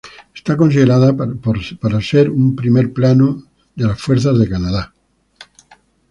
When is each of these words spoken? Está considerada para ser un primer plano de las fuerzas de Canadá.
Está 0.33 0.57
considerada 0.57 1.13
para 1.15 2.01
ser 2.01 2.31
un 2.31 2.55
primer 2.55 2.91
plano 2.91 3.43
de 3.75 3.85
las 3.85 4.01
fuerzas 4.01 4.39
de 4.39 4.49
Canadá. 4.49 4.95